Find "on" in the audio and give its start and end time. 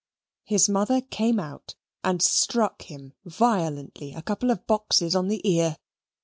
5.15-5.27